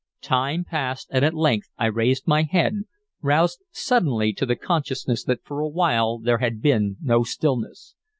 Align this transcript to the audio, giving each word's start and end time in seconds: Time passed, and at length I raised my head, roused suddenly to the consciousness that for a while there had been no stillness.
Time 0.23 0.63
passed, 0.63 1.07
and 1.11 1.23
at 1.23 1.35
length 1.35 1.69
I 1.77 1.85
raised 1.85 2.25
my 2.27 2.41
head, 2.41 2.85
roused 3.21 3.61
suddenly 3.69 4.33
to 4.33 4.47
the 4.47 4.55
consciousness 4.55 5.23
that 5.25 5.43
for 5.43 5.59
a 5.59 5.67
while 5.69 6.17
there 6.17 6.39
had 6.39 6.59
been 6.59 6.97
no 7.03 7.21
stillness. 7.23 7.93